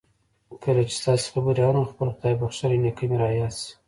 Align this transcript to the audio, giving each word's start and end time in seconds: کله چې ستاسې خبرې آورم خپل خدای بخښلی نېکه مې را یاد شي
کله 0.63 0.81
چې 0.89 0.93
ستاسې 1.01 1.25
خبرې 1.33 1.61
آورم 1.65 1.85
خپل 1.91 2.07
خدای 2.15 2.33
بخښلی 2.39 2.77
نېکه 2.83 3.03
مې 3.09 3.17
را 3.21 3.29
یاد 3.39 3.53
شي 3.59 3.71